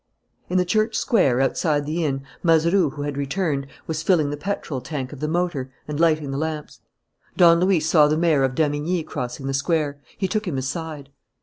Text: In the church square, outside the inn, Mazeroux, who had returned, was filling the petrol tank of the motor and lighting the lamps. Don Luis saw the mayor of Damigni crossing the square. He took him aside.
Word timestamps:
In 0.49 0.57
the 0.57 0.65
church 0.65 0.95
square, 0.95 1.39
outside 1.39 1.85
the 1.85 2.03
inn, 2.03 2.23
Mazeroux, 2.41 2.89
who 2.89 3.03
had 3.03 3.17
returned, 3.17 3.67
was 3.85 4.01
filling 4.01 4.31
the 4.31 4.35
petrol 4.35 4.81
tank 4.81 5.13
of 5.13 5.19
the 5.19 5.27
motor 5.27 5.71
and 5.87 5.99
lighting 5.99 6.31
the 6.31 6.39
lamps. 6.39 6.79
Don 7.37 7.59
Luis 7.59 7.87
saw 7.87 8.07
the 8.07 8.17
mayor 8.17 8.43
of 8.43 8.55
Damigni 8.55 9.03
crossing 9.03 9.45
the 9.45 9.53
square. 9.53 10.01
He 10.17 10.27
took 10.27 10.47
him 10.47 10.57
aside. 10.57 11.09